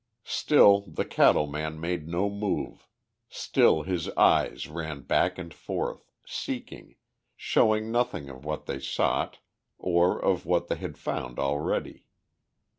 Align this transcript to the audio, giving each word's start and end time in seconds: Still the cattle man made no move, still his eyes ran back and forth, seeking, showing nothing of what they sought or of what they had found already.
Still 0.25 0.81
the 0.87 1.05
cattle 1.05 1.45
man 1.45 1.79
made 1.79 2.07
no 2.07 2.27
move, 2.27 2.87
still 3.29 3.83
his 3.83 4.09
eyes 4.17 4.67
ran 4.67 5.01
back 5.01 5.37
and 5.37 5.53
forth, 5.53 6.09
seeking, 6.25 6.95
showing 7.35 7.91
nothing 7.91 8.27
of 8.27 8.43
what 8.43 8.65
they 8.65 8.79
sought 8.79 9.37
or 9.77 10.19
of 10.19 10.43
what 10.43 10.69
they 10.69 10.77
had 10.77 10.97
found 10.97 11.37
already. 11.37 12.07